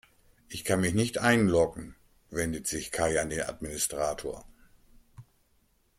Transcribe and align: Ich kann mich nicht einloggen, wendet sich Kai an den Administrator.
Ich 0.49 0.63
kann 0.65 0.81
mich 0.81 0.95
nicht 0.95 1.19
einloggen, 1.19 1.93
wendet 2.31 2.65
sich 2.65 2.89
Kai 2.91 3.21
an 3.21 3.29
den 3.29 3.41
Administrator. 3.43 4.43